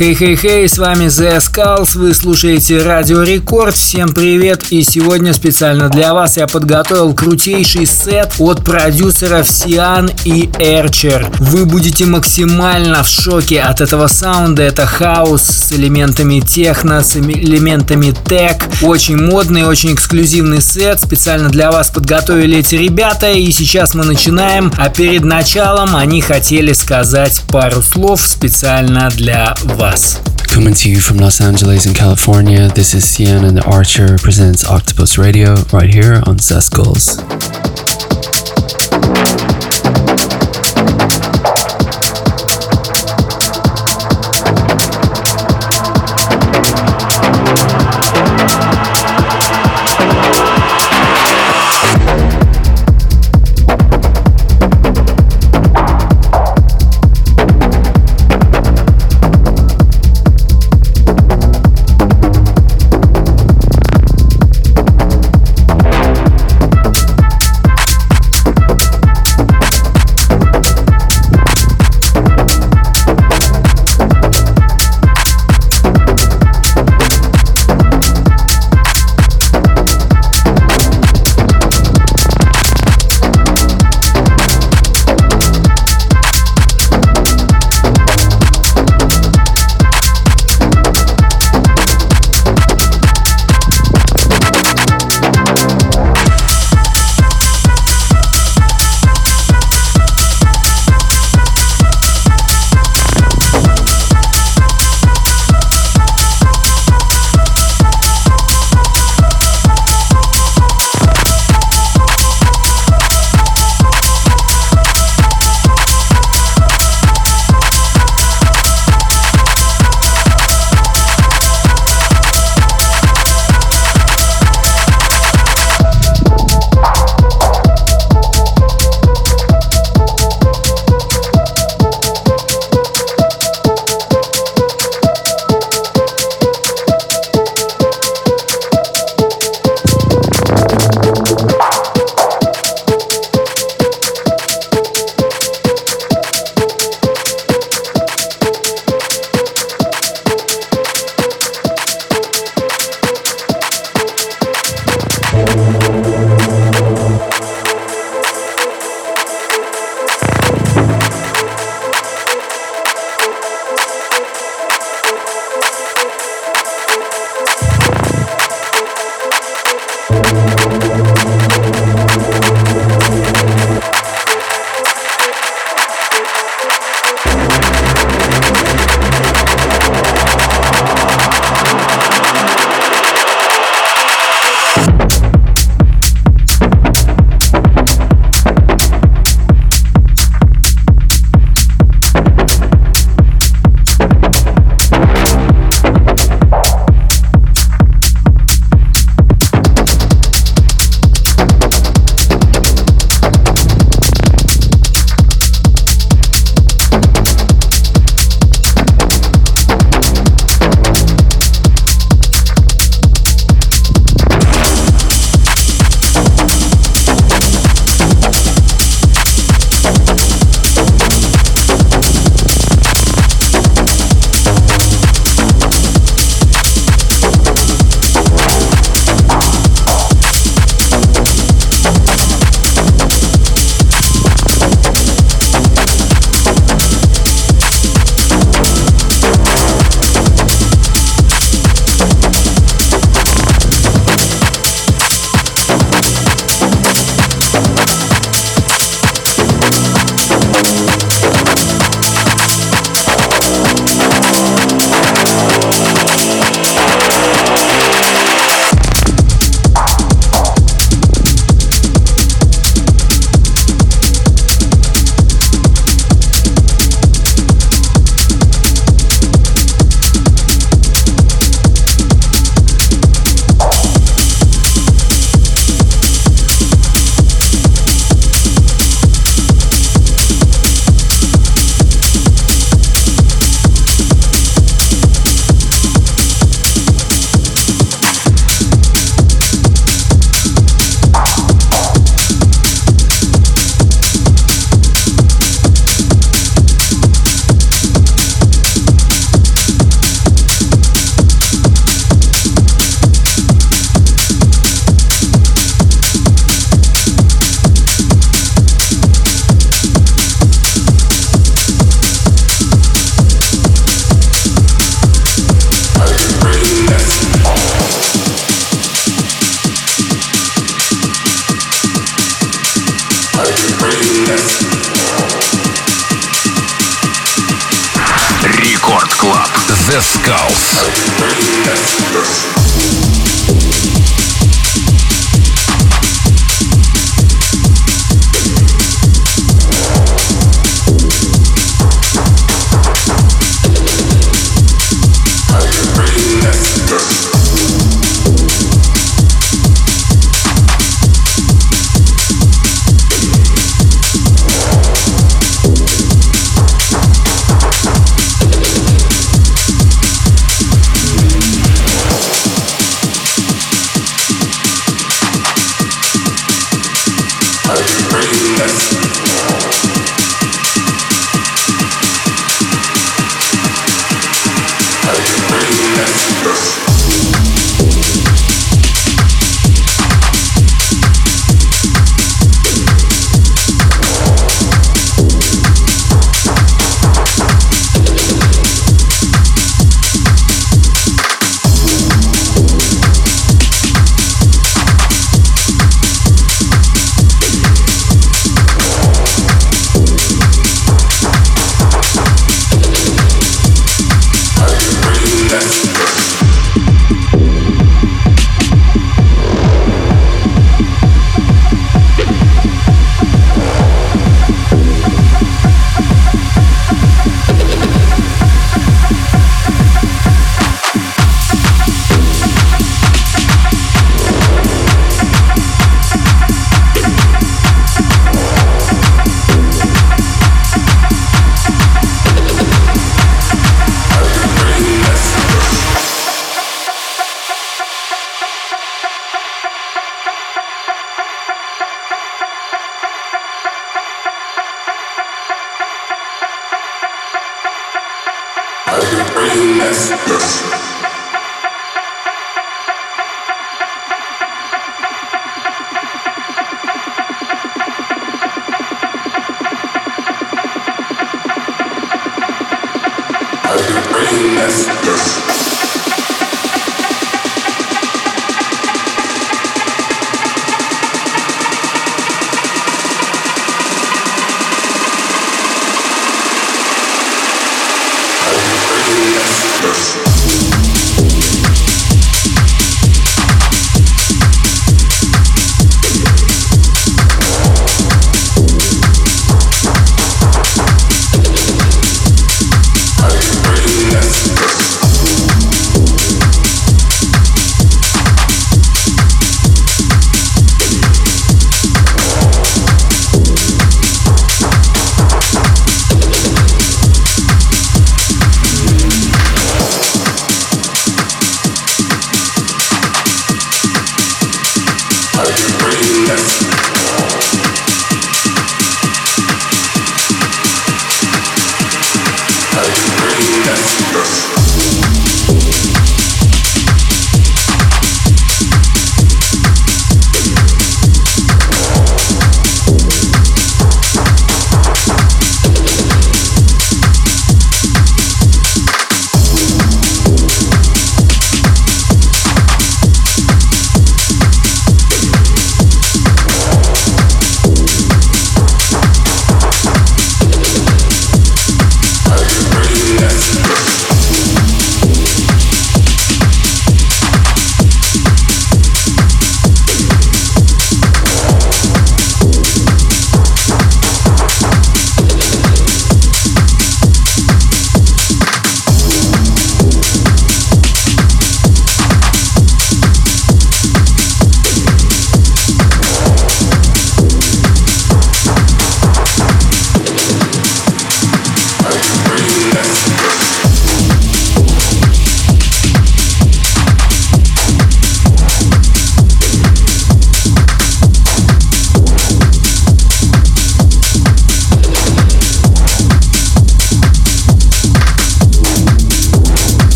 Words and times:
Хей-хей-хей, 0.00 0.66
с 0.66 0.78
вами 0.78 1.08
The 1.08 1.36
Skulls, 1.40 1.98
вы 1.98 2.14
слушаете 2.14 2.82
Радио 2.82 3.22
Рекорд, 3.22 3.76
всем 3.76 4.08
привет, 4.08 4.64
и 4.70 4.82
сегодня 4.82 5.34
специально 5.34 5.90
для 5.90 6.14
вас 6.14 6.38
я 6.38 6.46
подготовил 6.46 7.12
крутейший 7.12 7.84
сет 7.84 8.32
от 8.38 8.64
продюсеров 8.64 9.46
Сиан 9.46 10.10
и 10.24 10.48
Эрчер. 10.58 11.28
Вы 11.38 11.66
будете 11.66 12.06
максимально 12.06 13.02
в 13.02 13.08
шоке 13.08 13.60
от 13.60 13.82
этого 13.82 14.06
саунда, 14.06 14.62
это 14.62 14.86
хаос 14.86 15.42
с 15.42 15.72
элементами 15.72 16.40
техно, 16.40 17.04
с 17.04 17.16
элементами 17.16 18.14
тек, 18.26 18.64
очень 18.80 19.18
модный, 19.18 19.64
очень 19.66 19.92
эксклюзивный 19.92 20.62
сет, 20.62 20.98
специально 20.98 21.50
для 21.50 21.70
вас 21.70 21.90
подготовили 21.90 22.60
эти 22.60 22.76
ребята, 22.76 23.30
и 23.30 23.52
сейчас 23.52 23.92
мы 23.92 24.06
начинаем, 24.06 24.72
а 24.78 24.88
перед 24.88 25.26
началом 25.26 25.94
они 25.94 26.22
хотели 26.22 26.72
сказать 26.72 27.42
пару 27.48 27.82
слов 27.82 28.22
специально 28.22 29.10
для 29.10 29.54
вас. 29.64 29.89
Coming 29.90 30.74
to 30.74 30.88
you 30.88 31.00
from 31.00 31.16
Los 31.16 31.40
Angeles 31.40 31.84
in 31.84 31.94
California, 31.94 32.68
this 32.68 32.94
is 32.94 33.12
Cian 33.12 33.44
and 33.44 33.56
the 33.56 33.64
Archer 33.64 34.18
presents 34.18 34.64
Octopus 34.64 35.18
Radio 35.18 35.56
right 35.72 35.92
here 35.92 36.22
on 36.26 36.36
Zeskulls. 36.38 37.18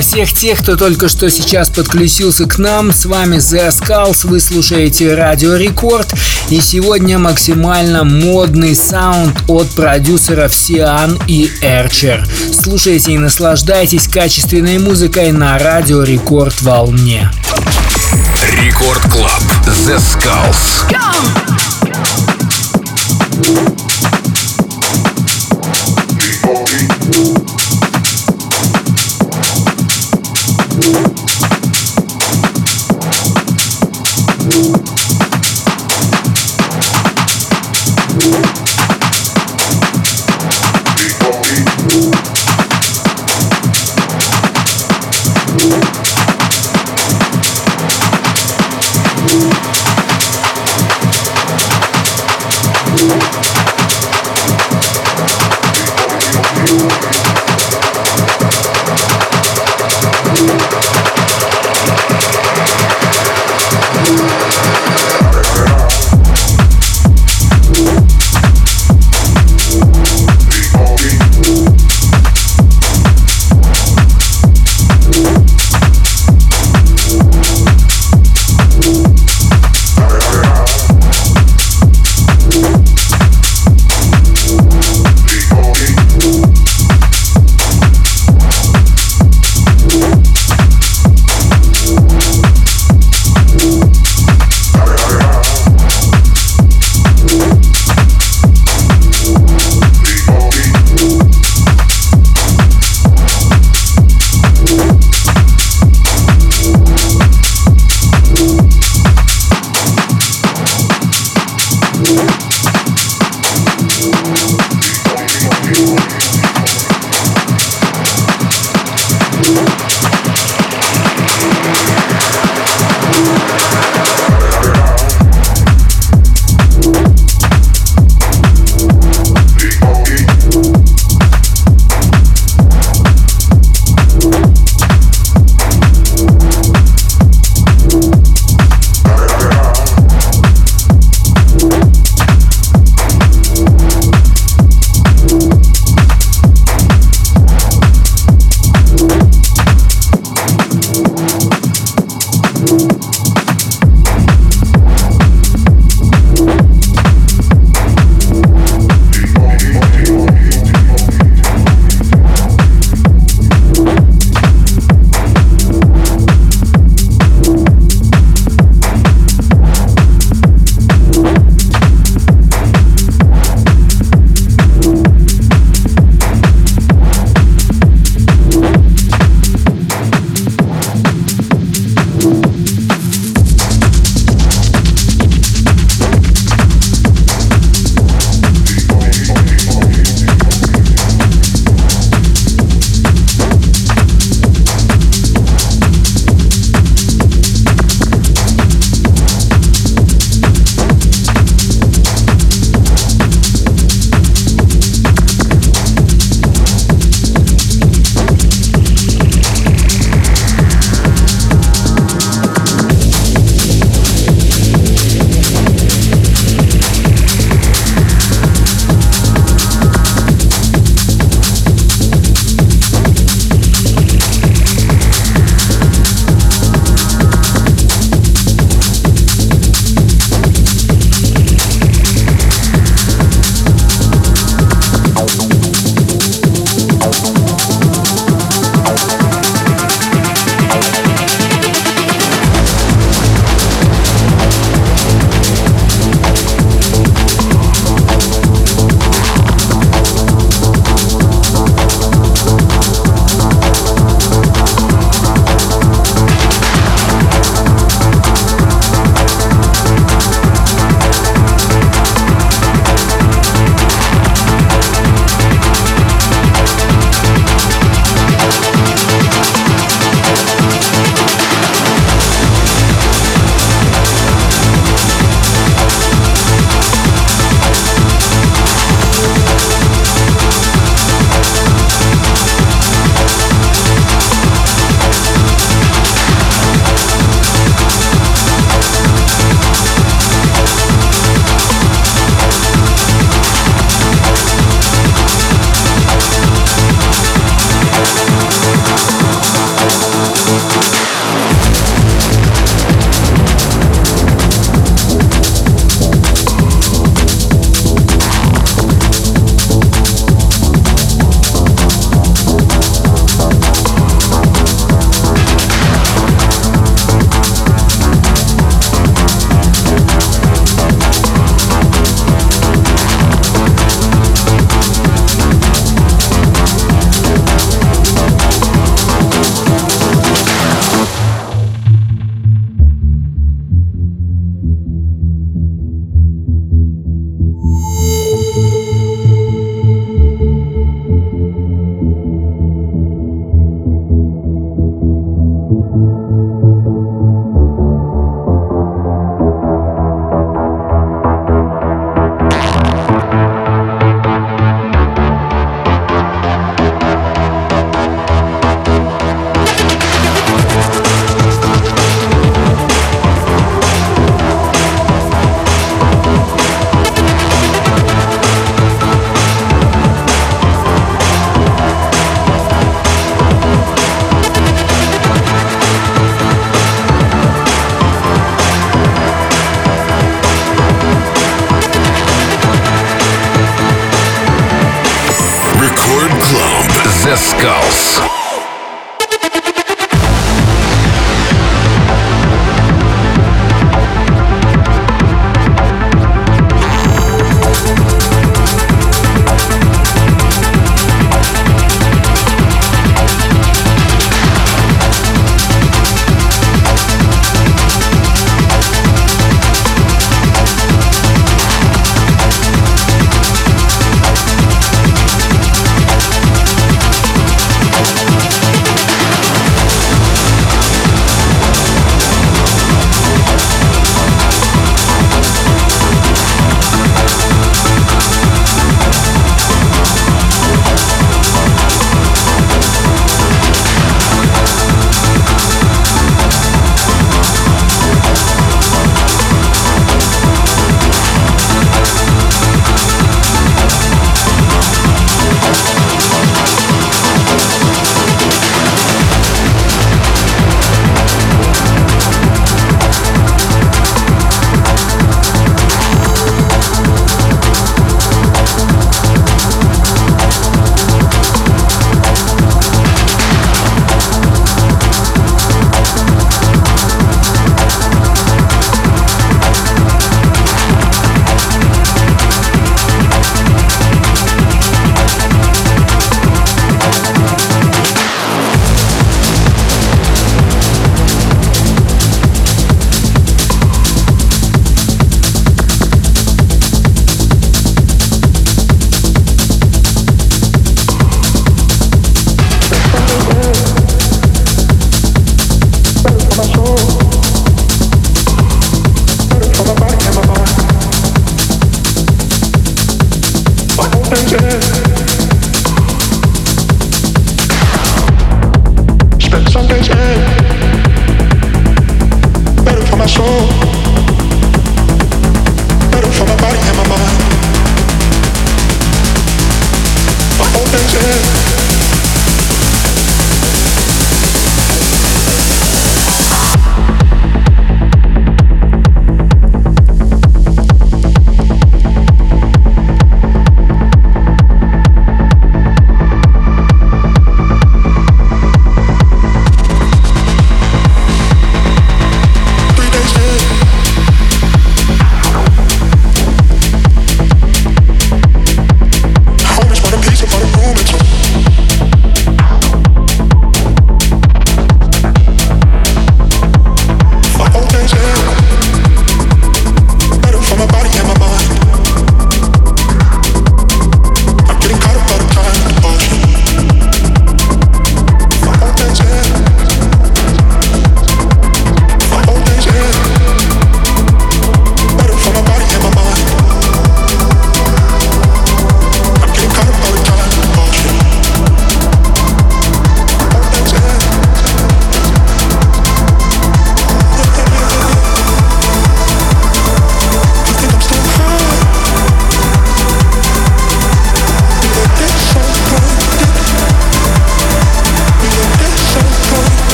Для 0.00 0.08
всех 0.08 0.32
тех, 0.32 0.58
кто 0.60 0.76
только 0.76 1.10
что 1.10 1.28
сейчас 1.28 1.68
подключился 1.68 2.46
к 2.46 2.56
нам, 2.56 2.90
с 2.90 3.04
вами 3.04 3.36
The 3.36 3.68
Skulls, 3.68 4.26
вы 4.26 4.40
слушаете 4.40 5.14
Радио 5.14 5.56
Рекорд, 5.56 6.14
и 6.48 6.58
сегодня 6.58 7.18
максимально 7.18 8.02
модный 8.04 8.74
саунд 8.74 9.36
от 9.46 9.68
продюсеров 9.72 10.54
Сиан 10.54 11.20
и 11.26 11.50
Эрчер. 11.60 12.26
Слушайте 12.50 13.12
и 13.12 13.18
наслаждайтесь 13.18 14.08
качественной 14.08 14.78
музыкой 14.78 15.32
на 15.32 15.58
Радио 15.58 16.02
Рекорд 16.02 16.62
волне. 16.62 17.30
Record 18.58 19.02
Club 19.02 19.42
The 19.86 19.98
Skulls. 19.98 20.88
Go! 20.88 21.10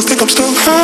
I 0.00 0.02
think 0.02 0.22
I'm 0.22 0.28
still 0.30 0.46
high. 0.56 0.80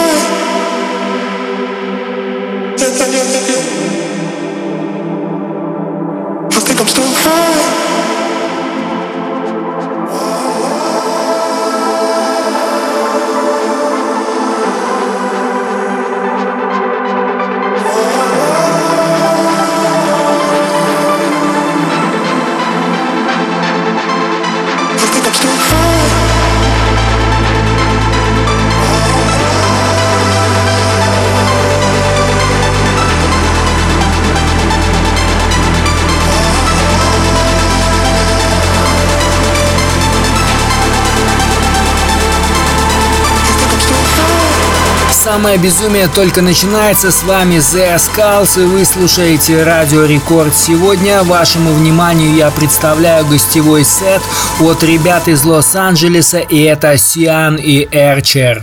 Самое 45.37 45.59
безумие 45.59 46.09
только 46.09 46.40
начинается. 46.40 47.12
С 47.12 47.22
вами 47.22 47.57
The 47.57 47.96
Skulls 47.96 48.59
и 48.59 48.64
вы 48.64 48.87
слушаете 48.87 49.64
Радио 49.64 50.07
Рекорд. 50.07 50.57
Сегодня 50.57 51.22
вашему 51.25 51.75
вниманию 51.75 52.35
я 52.35 52.51
представляю 52.51 53.27
гостевой 53.27 53.85
сет 53.85 54.22
от 54.62 54.83
ребят 54.83 55.29
из 55.29 55.44
Лос-Анджелеса 55.44 56.38
и 56.38 56.62
это 56.62 56.96
Сиан 56.96 57.57
и 57.57 57.87
Эрчер. 57.92 58.62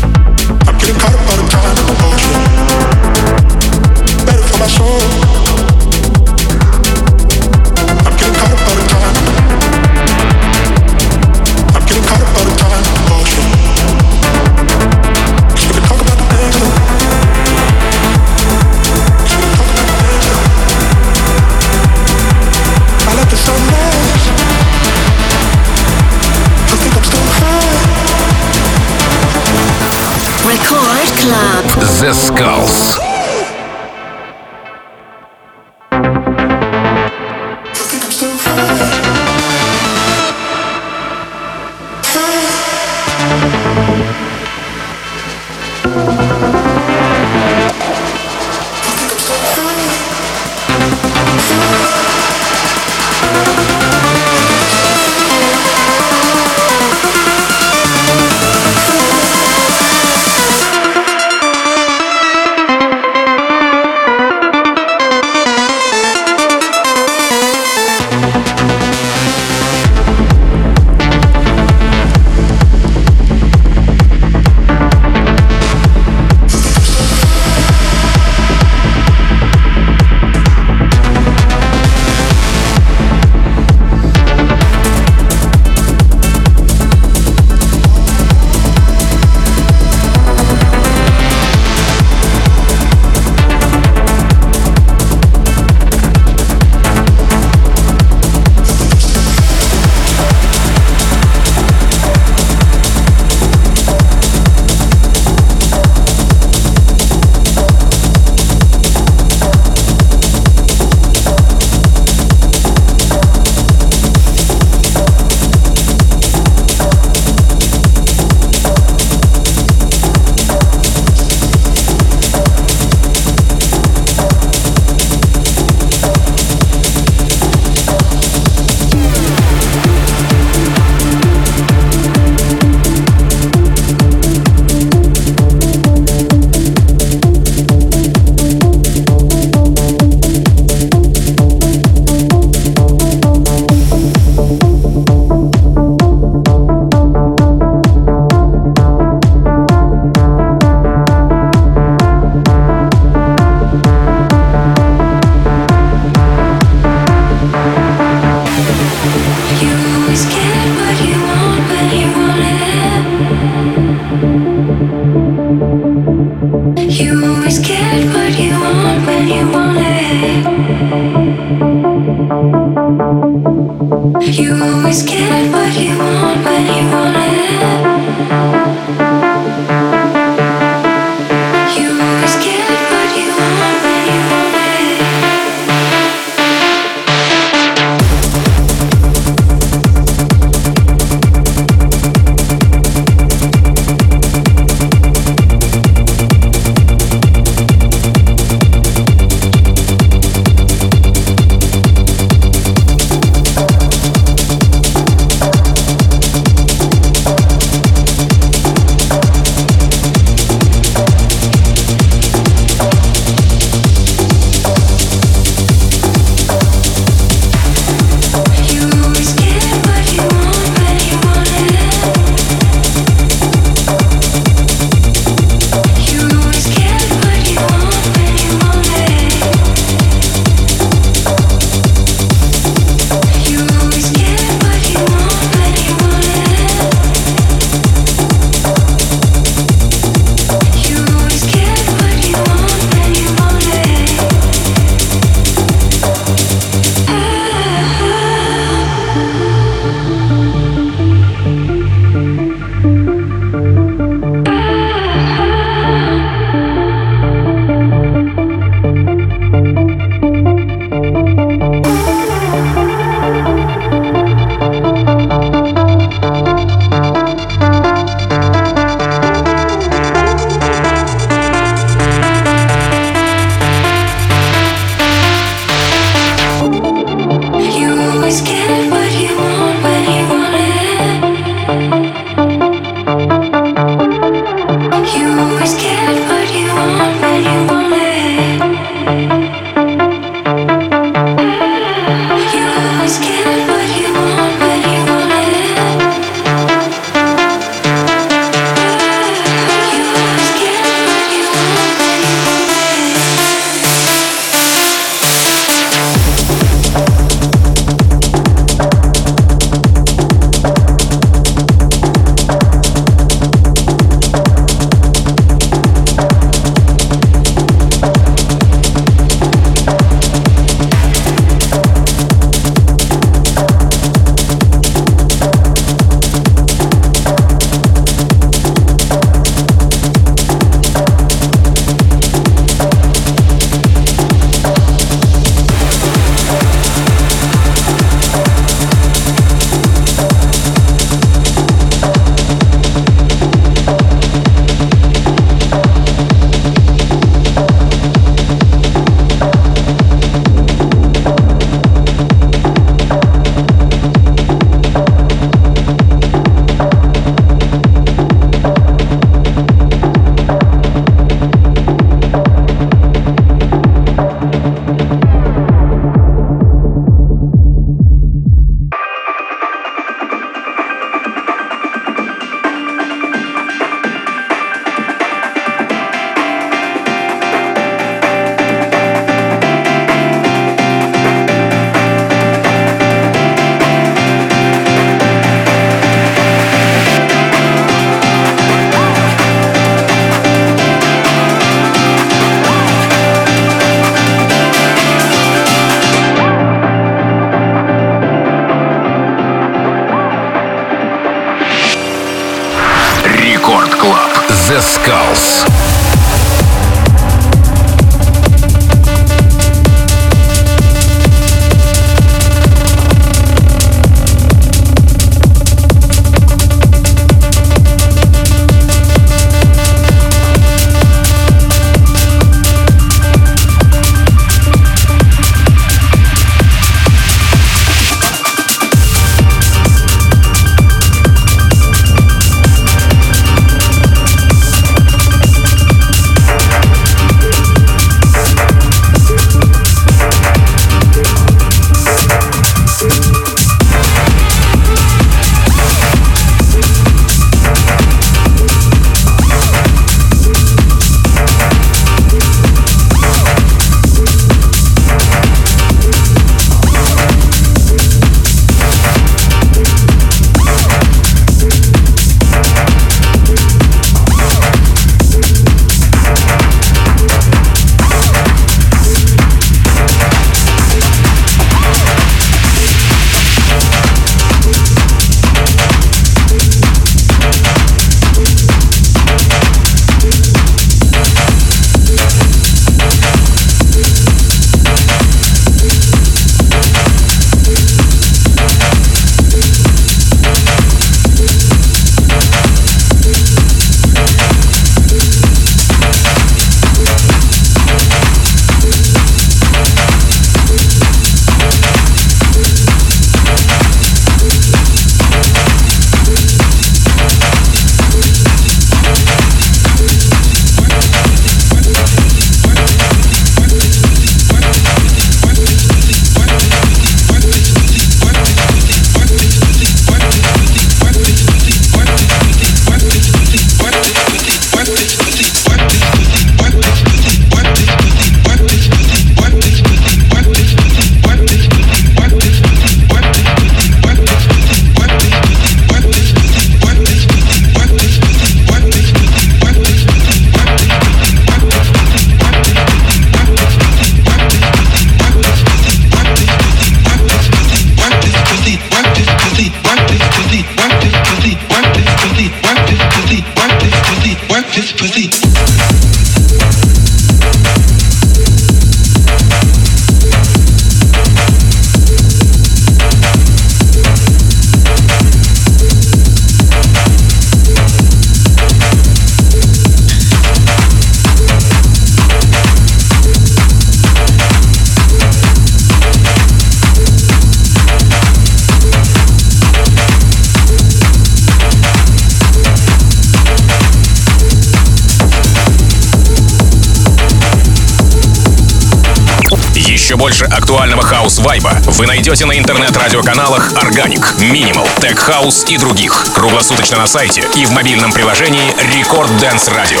Больше 590.30 590.44
актуального 590.44 591.02
хаус-вайба 591.02 591.82
вы 591.86 592.06
найдете 592.06 592.46
на 592.46 592.56
интернет-радиоканалах 592.56 593.72
Organic, 593.72 594.38
Minimal, 594.38 594.88
Tech 595.00 595.18
House 595.28 595.68
и 595.68 595.76
других. 595.76 596.24
Круглосуточно 596.32 596.98
на 596.98 597.08
сайте 597.08 597.42
и 597.56 597.66
в 597.66 597.72
мобильном 597.72 598.12
приложении 598.12 598.70
Record 598.94 599.28
Dance 599.40 599.68
Radio. 599.74 600.00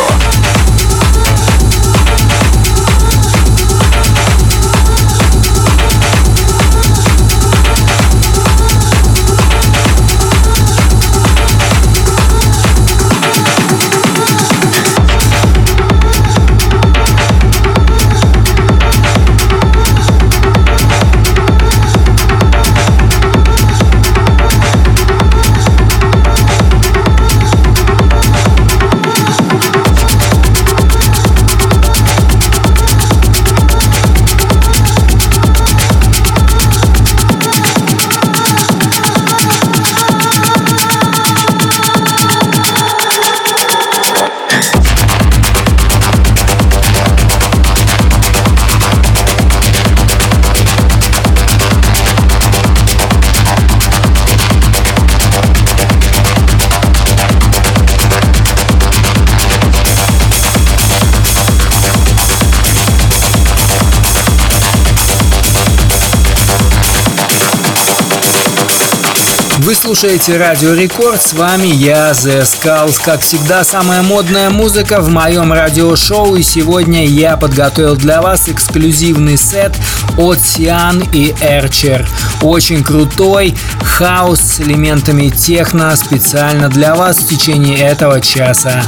Вы 69.70 69.76
слушаете 69.76 70.36
Радио 70.36 70.74
Рекорд, 70.74 71.22
с 71.22 71.32
вами 71.32 71.68
я, 71.68 72.10
The 72.10 72.42
Skulls. 72.42 73.00
Как 73.00 73.20
всегда, 73.20 73.62
самая 73.62 74.02
модная 74.02 74.50
музыка 74.50 75.00
в 75.00 75.10
моем 75.10 75.52
радиошоу, 75.52 76.34
и 76.34 76.42
сегодня 76.42 77.06
я 77.06 77.36
подготовил 77.36 77.94
для 77.94 78.20
вас 78.20 78.48
эксклюзивный 78.48 79.36
сет 79.36 79.70
от 80.18 80.40
Сиан 80.40 81.04
и 81.12 81.32
Эрчер. 81.40 82.04
Очень 82.42 82.82
крутой 82.82 83.54
хаос 83.84 84.40
с 84.40 84.60
элементами 84.60 85.28
техно 85.28 85.94
специально 85.94 86.68
для 86.68 86.96
вас 86.96 87.18
в 87.18 87.28
течение 87.28 87.78
этого 87.78 88.20
часа. 88.20 88.82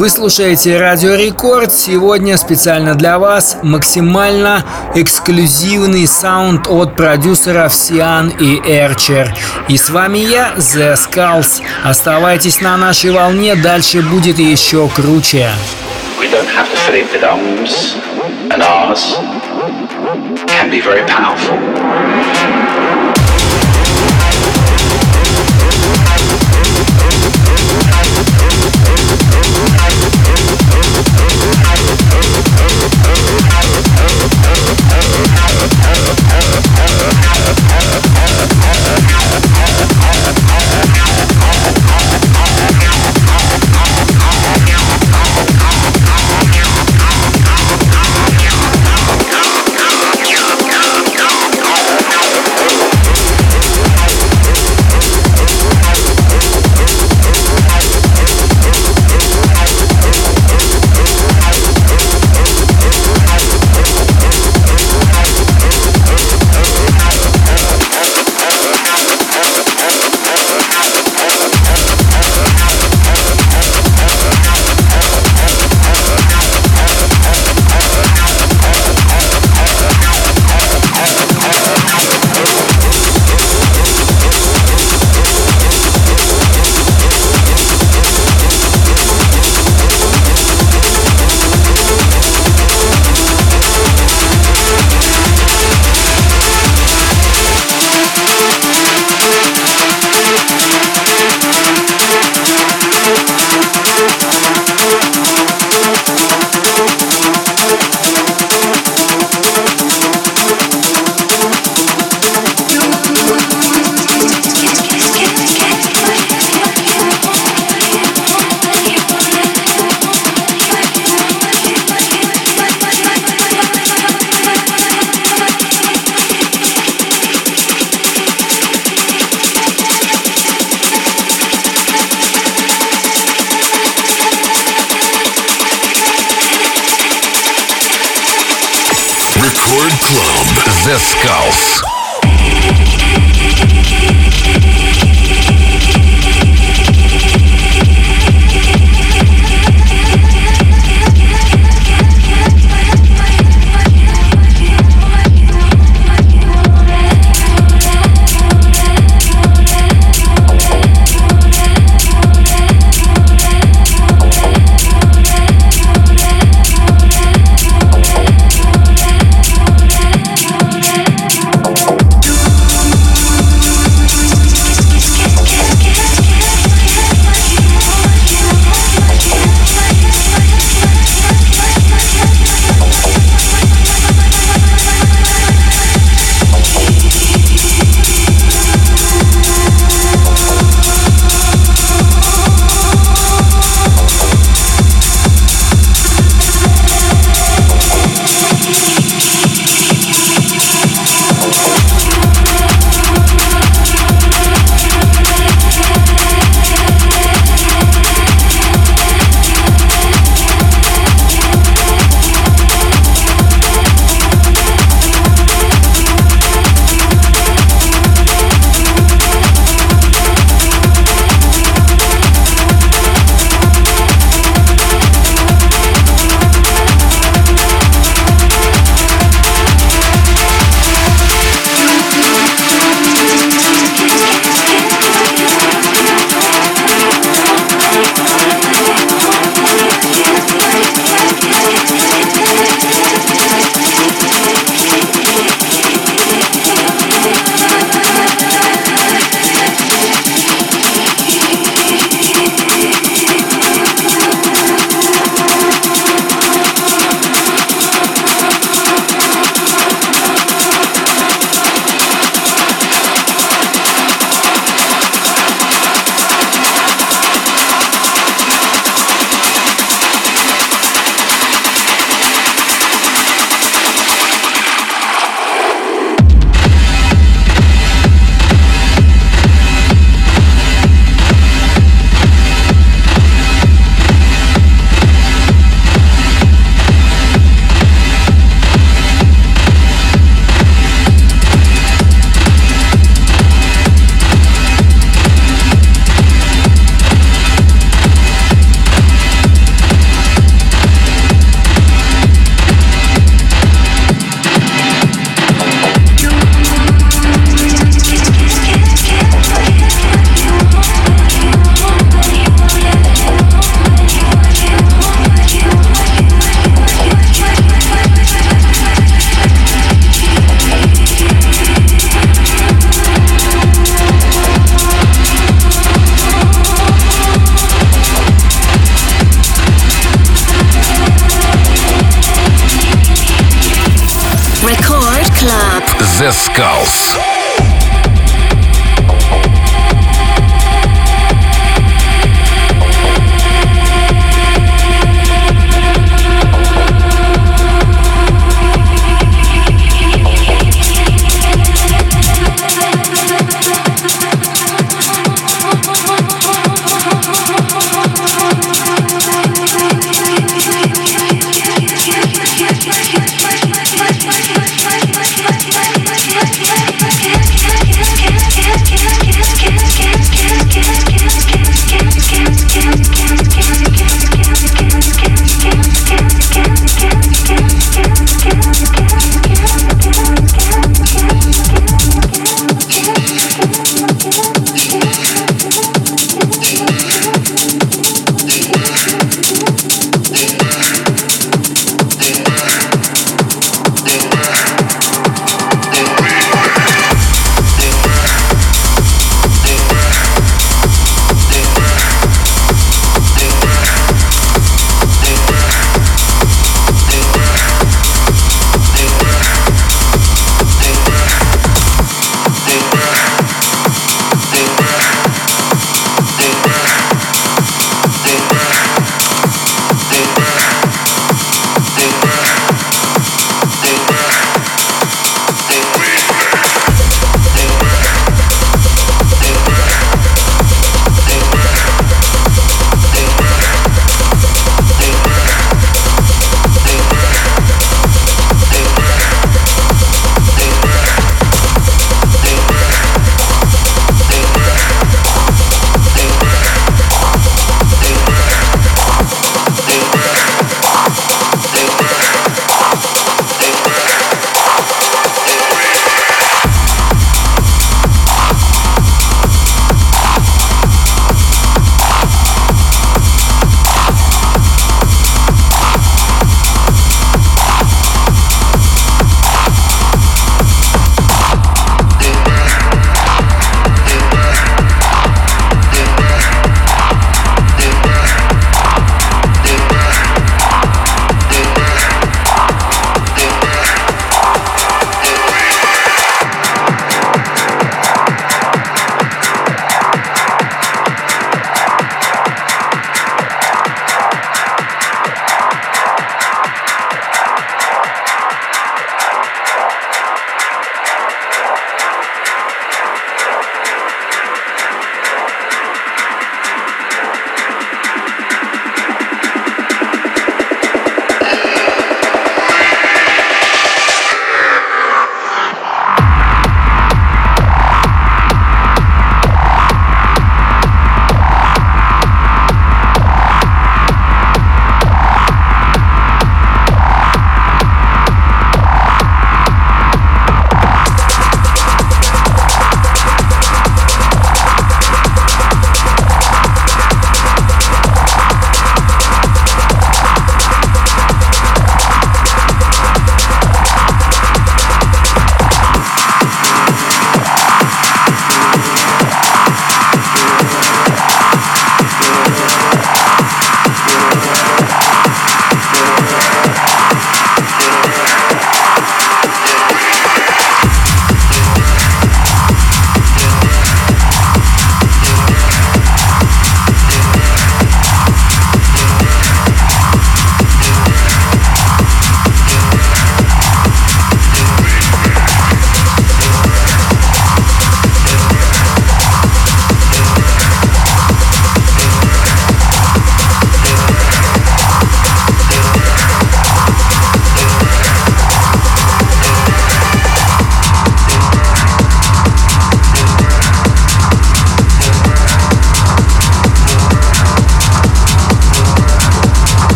Вы 0.00 0.08
слушаете 0.08 0.78
Радио 0.78 1.14
Рекорд. 1.14 1.70
Сегодня 1.74 2.38
специально 2.38 2.94
для 2.94 3.18
вас 3.18 3.58
максимально 3.62 4.64
эксклюзивный 4.94 6.06
саунд 6.06 6.68
от 6.68 6.96
продюсеров 6.96 7.74
Сиан 7.74 8.30
и 8.30 8.62
Эрчер. 8.64 9.36
И 9.68 9.76
с 9.76 9.90
вами 9.90 10.16
я, 10.16 10.54
The 10.56 10.94
Skulls. 10.94 11.60
Оставайтесь 11.84 12.62
на 12.62 12.78
нашей 12.78 13.10
волне, 13.10 13.56
дальше 13.56 14.00
будет 14.00 14.38
еще 14.38 14.88
круче. 14.88 15.50
can 20.46 20.70
be 20.70 20.80
very 20.80 21.04
powerful. 21.06 22.59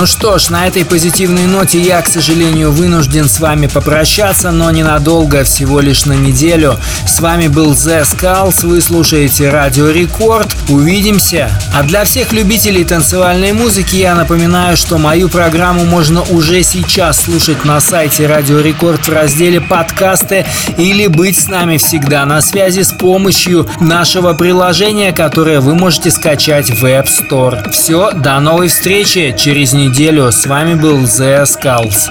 Ну 0.00 0.06
что 0.06 0.38
ж, 0.38 0.48
на 0.48 0.66
этой 0.66 0.86
позитивной 0.86 1.44
ноте 1.44 1.78
я, 1.78 2.00
к 2.00 2.08
сожалению, 2.08 2.72
вынужден 2.72 3.28
с 3.28 3.38
вами 3.38 3.66
попрощаться, 3.66 4.50
но 4.50 4.70
ненадолго, 4.70 5.44
всего 5.44 5.80
лишь 5.80 6.06
на 6.06 6.14
неделю. 6.14 6.80
С 7.06 7.20
вами 7.20 7.48
был 7.48 7.72
The 7.72 8.04
Skulls, 8.04 8.66
вы 8.66 8.80
слушаете 8.80 9.50
Радио 9.50 9.90
Рекорд. 9.90 10.56
Увидимся! 10.70 11.50
А 11.74 11.82
для 11.82 12.04
всех 12.04 12.32
любителей 12.32 12.84
танцевальной 12.84 13.52
музыки 13.52 13.96
я 13.96 14.14
напоминаю, 14.14 14.78
что 14.78 14.96
мою 14.96 15.28
программу 15.28 15.84
можно 15.84 16.22
уже 16.22 16.62
сейчас 16.62 17.20
слушать 17.20 17.66
на 17.66 17.78
сайте 17.78 18.26
Радио 18.26 18.60
Рекорд 18.60 19.06
в 19.06 19.12
разделе 19.12 19.60
«Подкасты» 19.60 20.46
или 20.78 21.08
быть 21.08 21.38
с 21.38 21.46
нами 21.46 21.76
всегда 21.76 22.24
на 22.24 22.40
связи 22.40 22.84
с 22.84 22.92
помощью 22.92 23.68
нашего 23.80 24.32
приложения, 24.32 25.12
которое 25.12 25.60
вы 25.60 25.74
можете 25.74 26.10
скачать 26.10 26.70
в 26.70 26.86
App 26.86 27.06
Store. 27.06 27.70
Все, 27.70 28.12
до 28.12 28.40
новой 28.40 28.68
встречи 28.68 29.36
через 29.38 29.74
неделю. 29.74 29.89
С 29.89 30.45
вами 30.45 30.75
был 30.75 31.05
The 31.05 31.43
Skulls. 31.43 32.07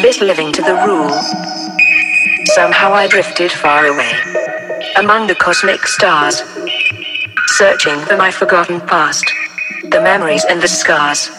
This 0.00 0.22
living 0.22 0.52
to 0.52 0.62
the 0.62 0.74
rule. 0.86 1.10
Somehow 2.54 2.94
I 2.94 3.08
drifted 3.08 3.52
far 3.52 3.84
away. 3.84 4.10
Among 4.96 5.26
the 5.26 5.34
cosmic 5.34 5.86
stars. 5.86 6.42
Searching 7.58 8.00
for 8.06 8.16
my 8.16 8.30
forgotten 8.30 8.80
past. 8.80 9.30
The 9.90 10.00
memories 10.00 10.46
and 10.48 10.62
the 10.62 10.68
scars. 10.68 11.30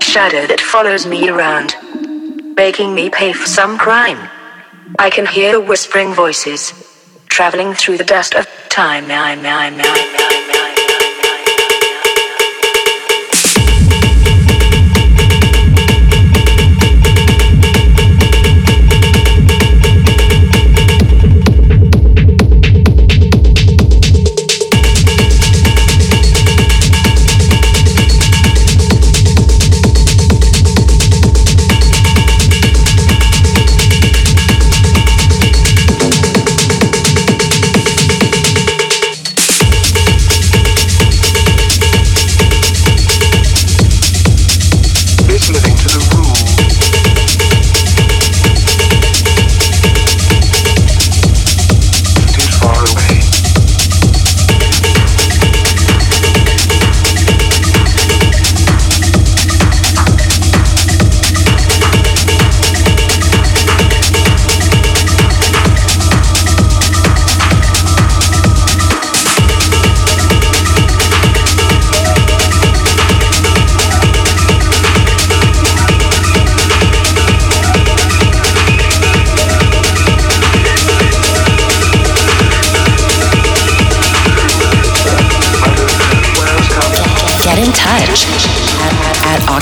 Shadow 0.00 0.46
that 0.46 0.60
follows 0.60 1.08
me 1.08 1.28
around. 1.28 1.74
Making 2.56 2.94
me 2.94 3.10
pay 3.10 3.32
for 3.32 3.48
some 3.48 3.78
crime. 3.78 4.28
I 5.00 5.10
can 5.10 5.26
hear 5.26 5.50
the 5.50 5.60
whispering 5.60 6.14
voices. 6.14 6.85
Traveling 7.37 7.75
through 7.75 7.99
the 7.99 8.03
dust 8.03 8.33
of 8.33 8.47
time. 8.67 9.07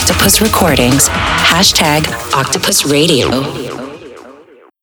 Octopus 0.08 0.40
Recordings, 0.40 1.10
hashtag 1.10 2.06
Octopus 2.36 2.86
Radio. 2.86 3.65